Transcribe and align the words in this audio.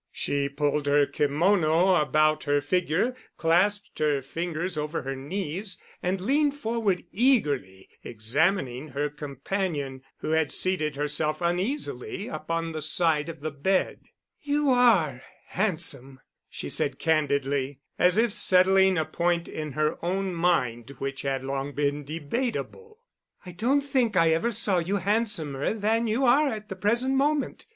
She 0.11 0.49
pulled 0.49 0.87
her 0.87 1.05
kimono 1.05 1.93
about 1.93 2.45
her 2.45 2.59
figure, 2.59 3.15
clasped 3.37 3.99
her 3.99 4.23
fingers 4.23 4.75
over 4.75 5.03
her 5.03 5.15
knees, 5.15 5.79
and 6.01 6.19
leaned 6.19 6.55
forward, 6.55 7.03
eagerly 7.11 7.87
examining 8.03 8.87
her 8.87 9.11
companion, 9.11 10.01
who 10.17 10.31
had 10.31 10.51
seated 10.51 10.95
herself 10.95 11.39
uneasily 11.39 12.27
upon 12.27 12.71
the 12.71 12.81
side 12.81 13.29
of 13.29 13.41
the 13.41 13.51
bed. 13.51 13.99
"You 14.41 14.71
are 14.71 15.21
handsome!" 15.49 16.19
she 16.49 16.67
said 16.67 16.97
candidly, 16.97 17.77
as 17.99 18.17
if 18.17 18.33
settling 18.33 18.97
a 18.97 19.05
point 19.05 19.47
in 19.47 19.73
her 19.73 20.03
own 20.03 20.33
mind 20.33 20.95
which 20.97 21.21
had 21.21 21.43
long 21.43 21.73
been 21.75 22.03
debatable. 22.05 23.03
"I 23.45 23.51
don't 23.51 23.81
think 23.81 24.17
I 24.17 24.31
ever 24.31 24.49
saw 24.49 24.79
you 24.79 24.95
handsomer 24.97 25.75
than 25.75 26.07
you 26.07 26.25
are 26.25 26.47
at 26.47 26.69
the 26.69 26.75
present 26.75 27.13
moment. 27.13 27.67